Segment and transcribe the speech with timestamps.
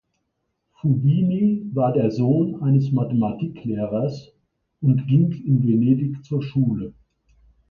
[0.79, 4.31] Fubini war der Sohn eines Mathematiklehrers
[4.81, 6.95] und ging in Venedig zur Schule.